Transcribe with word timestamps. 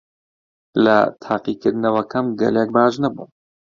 لە 0.83 0.97
تاقیکردنەوەکەم 1.23 2.25
گەلێک 2.39 2.69
باش 2.75 2.93
نەبووم. 3.03 3.31